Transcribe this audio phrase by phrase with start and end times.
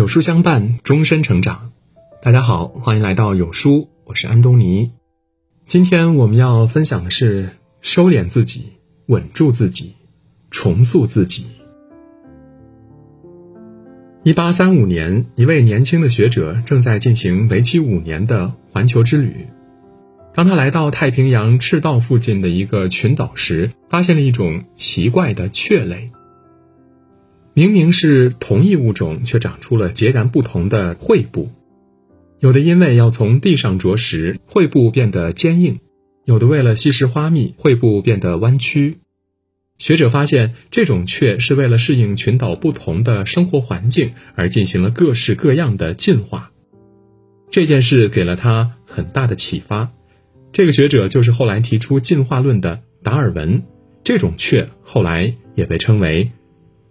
[0.00, 1.72] 有书相伴，终身成长。
[2.22, 4.92] 大家好，欢迎来到有书，我是安东尼。
[5.66, 7.50] 今天我们要分享的是：
[7.82, 8.72] 收敛自己，
[9.08, 9.96] 稳住自己，
[10.50, 11.44] 重塑自己。
[14.22, 19.48] 一八三五年，一位年轻的学者正在进行为期五年的环球之旅。
[20.34, 26.10] 当他来到太平洋赤道附近的一个群岛时，发现了一种奇怪的雀类。
[27.52, 31.50] 明明是同一物种，却长出了截然不同的喙部。
[32.38, 35.80] 有的因为要从地上啄食，喙部变得坚硬；
[36.24, 38.98] 有的为了吸食花蜜，喙部变得弯曲。
[39.78, 46.52] 学者发现，这种雀是为了适应群岛不同的生活环境而进行了各式各样的进化。
[47.50, 49.90] 这件事给了他很大的启发。
[50.52, 53.62] 这个学者就是后来提出进化论的达尔文。
[54.04, 56.30] 这种雀后来也被称为。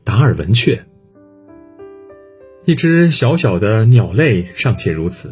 [0.10, 0.88] 达尔文雀，
[2.66, 5.32] 一只小小的鸟类尚且如此，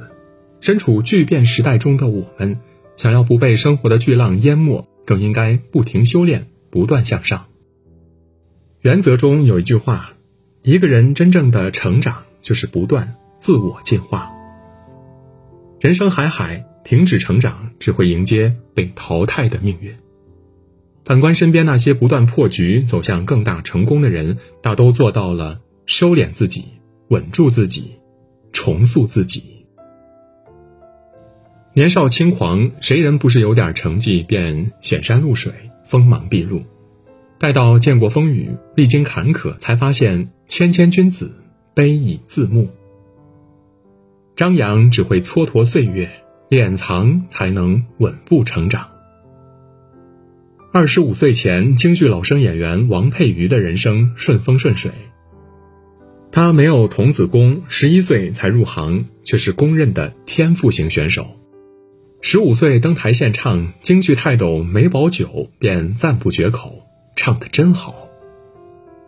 [0.60, 2.60] 身处巨变时代中的我们，
[2.96, 7.48] 想要不被生活的巨浪淹没，更应该不停修炼，不断向上。
[8.82, 10.14] 原则中有一句话：
[10.62, 14.32] 一个人真正的成长，就是不断自我进化。
[15.80, 19.96] 人生海海，停止成长，只会迎接被淘汰的命运。
[21.08, 26.66] 反观身边那些不断破局、走向更大成功的人，大都做到了收敛自己、
[27.08, 27.94] 稳住自己、
[28.52, 29.42] 重塑自己。
[31.72, 35.54] 年少轻狂，谁人不是有点成绩便显山露水、
[35.86, 36.62] 锋芒毕露？
[37.40, 41.32] 待到见过风雨、历经坎坷，才发现谦谦君子，
[41.74, 42.68] 卑以自牧。
[44.36, 46.12] 张扬只会蹉跎岁月，
[46.50, 48.90] 敛藏才能稳步成长。
[50.74, 54.92] 二十五岁前，京剧老生演员王佩瑜的人生顺风顺水。
[56.30, 61.26] 他没有童子功，十一岁才入行，却是公认的天赋型选手。
[62.20, 66.84] 十五岁登台献唱京剧泰斗梅葆玖，便赞不绝口
[67.16, 68.10] ：“唱得真好。”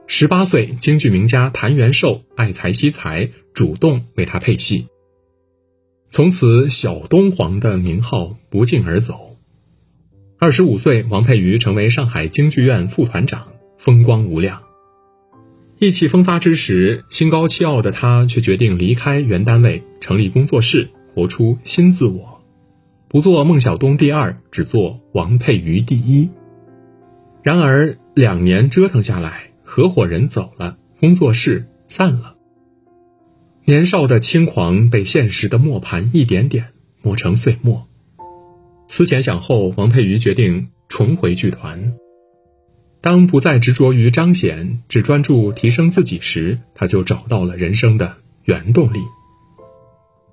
[0.07, 4.87] 十八岁，京剧名家谭元寿爱才惜才，主动为他配戏。
[6.09, 9.28] 从此，小东皇的名号不胫而走。
[10.41, 14.61] 二十五岁，王佩瑜成为上海京剧院副团长，风光无量。
[15.79, 22.41] 意气风发之时，心高气傲的他却决定离开原单位，成立工作室，活出新自我，
[23.09, 26.29] 不做孟小冬第二，只做王佩瑜第一。
[27.43, 32.35] 然而，两年折腾下来，合伙人走了，工作室散了。
[33.65, 36.67] 年少的轻狂被现实的磨盘一点点
[37.01, 37.88] 磨成碎末。
[38.91, 41.93] 思前想后，王佩瑜决定重回剧团。
[43.01, 48.99] 当不再执着于彰显，只专注提升自己时，他就找到了人生的原动力。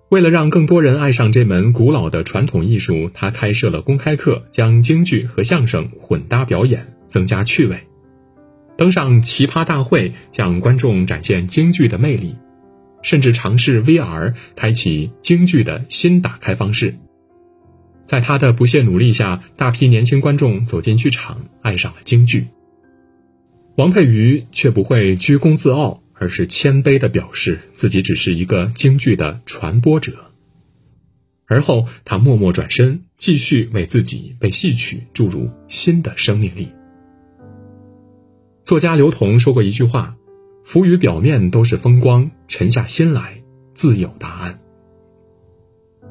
[0.09, 7.79] 为了让更多人爱上这门古老的传统艺术，他开设了公开课，将京剧和相声混搭表演，增加趣味。
[8.79, 12.35] 登上奇葩大会，向观众展现京剧的魅力，
[13.03, 16.95] 甚至尝试 VR，开启京剧的新打开方式。
[18.07, 22.47] 在他的不懈努力下，大批年轻观众走进剧场，爱上了京剧。
[23.77, 30.13] 王佩瑜却不会居功自傲，而是谦卑地表示自己只是一个京剧的传播者。
[31.47, 36.69] 而后，他默默转身，继续为自己被戏曲注入新的生命力。
[38.63, 40.17] 作家刘同说过一句话
[40.65, 43.43] ：“浮于表面都是风光，沉下心来
[43.75, 44.59] 自有答案。”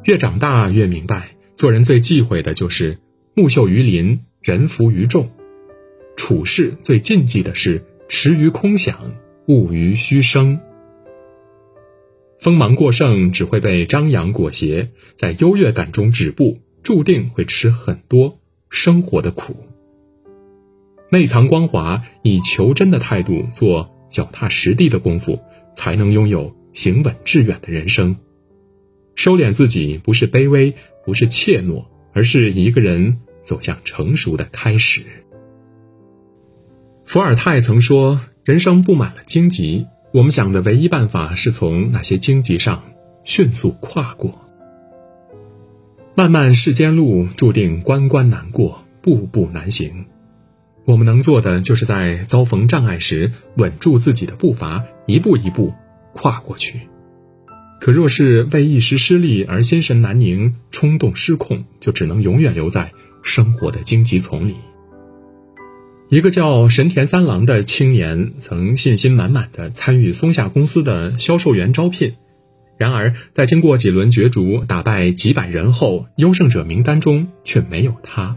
[0.04, 1.35] 越长大越明白。
[1.56, 2.98] 做人最忌讳的就是
[3.34, 5.24] 木秀于林，人浮于众；
[6.18, 9.14] 处事最禁忌的是驰于空想，
[9.48, 10.60] 误于虚声。
[12.38, 18.38] 锋芒过盛只会被张扬裹挟，在优越感中止步，注定会吃很多
[18.70, 19.56] 生活的苦。
[21.10, 25.40] 内藏光华，以求真的态度做脚踏实地的功夫，
[25.74, 28.18] 才能拥有行稳致远的人生。
[29.16, 30.74] 收敛自己，不是卑微。
[31.06, 35.04] 不是怯懦，而是一个人走向成熟的开始。
[37.06, 42.84] 伏尔泰曾说：“人生布满了荆棘，我们想的唯一办法是从那些荆棘上
[43.24, 44.42] 迅速跨过。
[46.16, 50.06] 漫漫世间路，注定关关难过，步步难行。
[50.86, 55.74] 我们能做的，就是在遭逢障碍时，稳住自己的步伐，一步一步
[56.14, 56.82] 跨过去。”
[57.86, 62.92] 可若是为一时失利而心神难宁、冲动失控，就只能永远留在
[63.22, 64.56] 生活的荆棘丛里。
[66.10, 72.16] 一个叫神田三郎的青年曾信心满满的参与松下公司的销售员招聘，
[72.80, 78.36] 然而在经过几轮角逐、打败几百人后，优胜者名单中却没有他。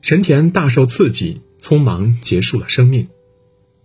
[0.00, 3.06] 神田大受刺激，匆忙结束了生命。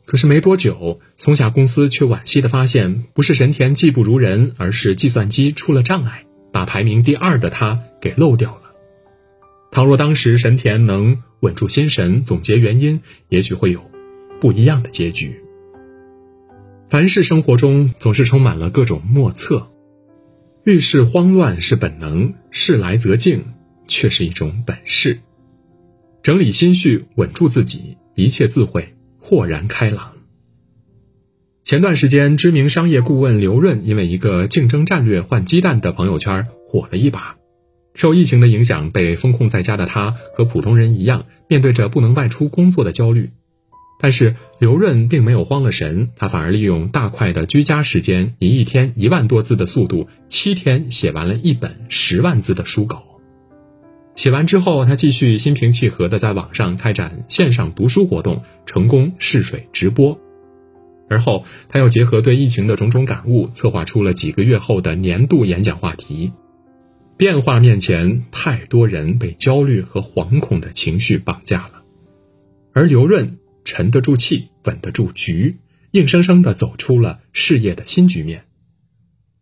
[0.06, 8.62] 可是没多久，松下公司却惋惜地发现，不是神田技不如人，而是计算机出了障碍，把排名第二的他给漏掉了。
[9.72, 13.84] 倘若当时神田能稳住心神，总结原因，也许会有
[14.40, 15.42] 不一样的结局。
[16.88, 19.68] 凡是生活中总是充满了各种莫测，
[20.64, 23.44] 遇事慌乱是本能，事来则静
[23.88, 25.20] 却是一种本事。
[26.22, 28.95] 整理心绪，稳住自己，一切自会
[29.28, 30.12] 豁然开朗。
[31.64, 37.36] 前段时间，知名商业顾问刘润因为一个竞争战略换鸡蛋的朋友圈火了一把。
[37.96, 43.32] 受疫情的影响，被封控在家的他和普通人一样，面对着不能外出工作的焦虑。
[44.00, 53.15] 但是刘润并没有慌了神，他反而利用大块的居家时间，以一天一万多字的速度，七天写完了一本十万字的书稿。
[54.16, 60.20] 写完之后，他继续心平气和地在网上开展线上读书活动，成功试水直播。
[61.10, 66.32] 而后，他又结合对疫情的种种感悟，策划出了几个月后的年度演讲话题。
[67.18, 71.84] 变化面前，太多人被焦虑和惶恐的情绪绑架了，
[72.74, 75.58] 而刘润沉得住气，稳得住局，
[75.92, 78.46] 硬生生地走出了事业的新局面，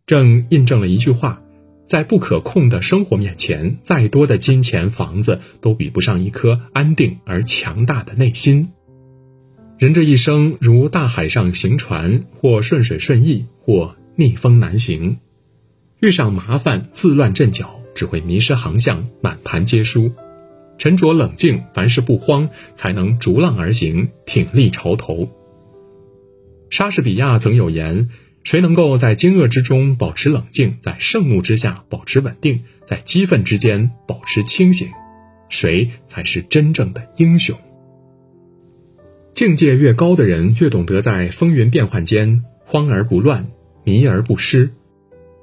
[0.06, 1.42] 正印证了一句话：
[1.84, 8.70] 在不可控的生活面前，再多的金钱、房子都比不上一颗安定而强大的内心。
[9.78, 15.18] 人这一生如大海上行船，或顺水顺意，或逆风难行。
[16.00, 20.12] 遇上麻烦自乱阵脚，只会迷失航向，满盘皆输。
[20.78, 25.28] 沉着冷静，凡事不慌，才能逐浪而行，挺立潮头。
[26.70, 28.08] 莎士比亚曾有言
[28.44, 34.88] ：“谁能够在惊愕之中保持冷静，在盛怒之下保持稳定，在激愤之间保持清醒，
[35.48, 37.58] 谁才是真正的英雄？”
[39.32, 43.50] 境界越高的人，越懂得在风云变幻间慌而不乱，
[43.82, 44.70] 迷而不失。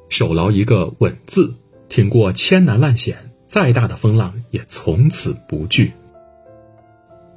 [0.08, 1.56] 守牢一个稳字，
[1.90, 5.92] 挺过千难万险，再大的风浪也从此不惧。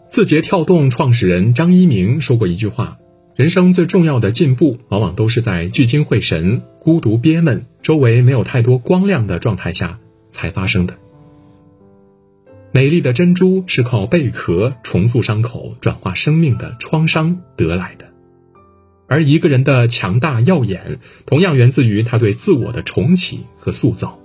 [0.09, 2.99] 字节跳动创始人张一鸣说过一句话
[3.37, 9.99] ：“人生最重要的进步，往往都是在聚精会神、孤独憋闷、周围没有太多光亮的状态下
[10.31, 10.95] 才发生的。”
[12.71, 18.13] 美丽的珍珠是靠贝壳重塑伤口、转化生命的创伤得来的。
[19.07, 24.19] 而一个人的强大耀眼，同样源自于他对自我的重启和塑造。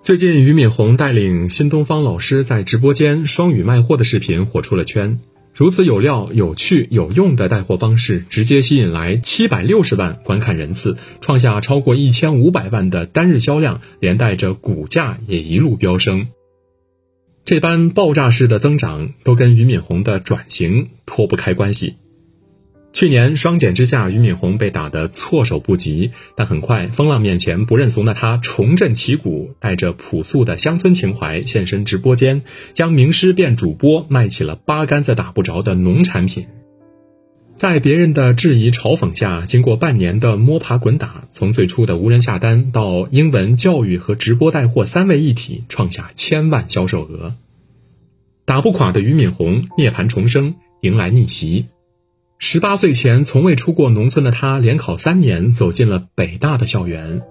[0.00, 5.20] 最近，俞敏洪带领新东方老师在直播间双语卖货的视频火出了圈。
[5.54, 16.28] 如此有料、有趣、有用的带货方式，直接吸引来七百六十万观看人次，创下超过一千五百万的单日销量，连带着股价也一路飙升。
[17.44, 21.96] 这般爆炸式的增长，都跟俞敏洪的转型脱不开关系。
[22.92, 32.42] 去年双减之下，俞敏洪被打得措手不及，但很快风浪面前不认怂的他重振旗鼓，带着朴素的乡村情怀现身直播间，
[32.74, 36.46] 将名师变主播，卖起了八竿子打不着的农产品。
[37.56, 47.34] 在别人的质疑嘲讽下，经过半年的摸爬滚打，从最初的无人下单到英文教育和直播带货三位一体，创下千万销售额。
[48.44, 51.66] 打不垮的俞敏洪涅槃重生，迎来逆袭。
[52.44, 57.22] 十八岁前从未出过农村的他，连考三年走进了北大的校园。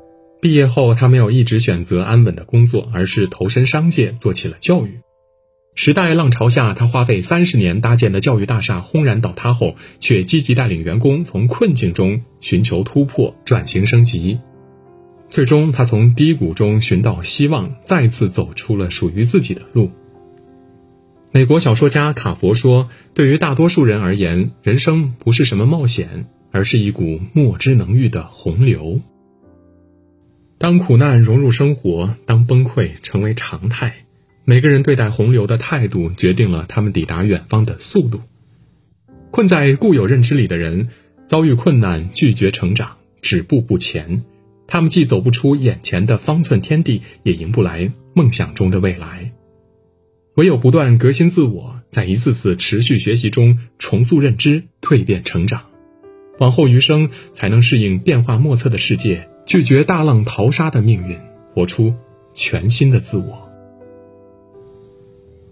[0.41, 5.01] 毕业后，他没有一直选择安稳的工作，而是投身商界，做起了教育。
[5.75, 14.39] 时代浪潮下，他花费三十年搭建的教育大厦轰然倒塌后，却积极带领员工从困境中寻求突破、转型升级。
[15.29, 19.91] 最终，他从低谷中寻到希望，再次走出了属于自己的路。
[21.33, 28.99] 美国小说家卡佛说：“对于大多数人而言，人生不是什么冒险，而是一股莫之能御的洪流。
[30.57, 34.03] 当苦难融入生活，当崩溃成为常态，
[34.43, 38.19] 每个人对待洪流的态度，决定了他们抵达远方的速度。
[39.31, 40.89] 困在固有认知里的人，
[41.27, 44.25] 遭遇困难拒绝成长，止步不前，
[44.67, 49.31] 他们既走不出眼前的方寸天地，也赢不来梦想中的未来。”
[50.35, 55.65] 唯有不断革新自我，在一次次持续学习中重塑认知、蜕变成长，
[56.39, 61.17] 往后余生才能适应变化莫测的世界，拒绝大浪淘沙的命运，
[61.53, 61.93] 活出
[62.33, 63.51] 全新的自我。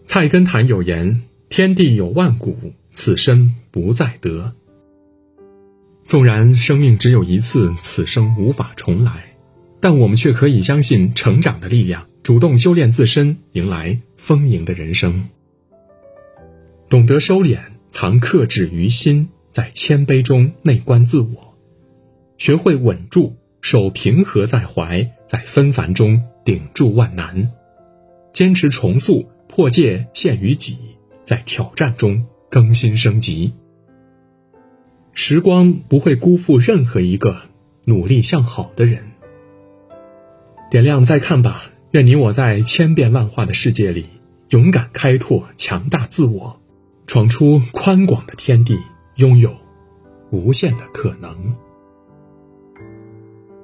[0.05, 2.55] 菜根谭有言：“天地有万古，
[2.91, 4.53] 此生不再得。
[6.05, 9.28] 纵然生命只有一次，此生无法重来，
[9.79, 15.29] 但我们却可以相信成长的力量，主动修炼自身，迎来丰盈的人生。
[16.89, 17.59] 懂得收敛，
[17.89, 21.55] 藏克制于心，在谦卑中内观自我，
[22.37, 27.51] 学会稳住，守平和在怀，在纷繁中顶住万难，
[28.33, 30.77] 坚持重塑，破戒限于己。
[31.25, 33.53] 在挑战中更新升级，
[35.13, 37.43] 时光不会辜负任何一个
[37.85, 39.08] 努力向好的人。
[40.69, 44.05] 点亮再看吧，愿你我在千变万化的世界里，
[44.49, 46.61] 勇敢开拓强大自我，
[47.07, 48.77] 闯出宽广的天地，
[49.15, 49.55] 拥有
[50.29, 51.55] 无限的可能。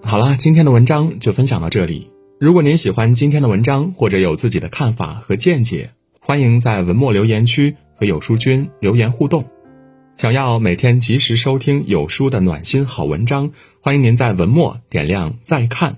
[0.02, 2.10] 好了，今天的文章就分享到这里。
[2.40, 5.92] 如果您喜欢今天的文章，或者有自己的看法和见解。
[6.20, 9.46] 欢迎在文末留言区和有书君留言互动。
[10.18, 15.98] 想要每天及时收听有书的暖心好文章，欢迎您在文末点亮再看。